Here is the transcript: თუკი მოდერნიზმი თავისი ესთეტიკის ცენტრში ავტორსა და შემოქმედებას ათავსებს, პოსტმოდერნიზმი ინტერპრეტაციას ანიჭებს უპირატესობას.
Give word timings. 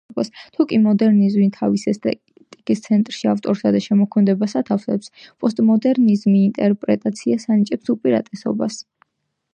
თუკი 0.53 0.77
მოდერნიზმი 0.85 1.43
თავისი 1.57 1.89
ესთეტიკის 1.91 2.81
ცენტრში 2.87 3.29
ავტორსა 3.33 3.73
და 3.77 3.83
შემოქმედებას 3.89 4.57
ათავსებს, 4.63 5.13
პოსტმოდერნიზმი 5.45 6.37
ინტერპრეტაციას 6.49 7.51
ანიჭებს 7.57 7.97
უპირატესობას. 7.97 8.85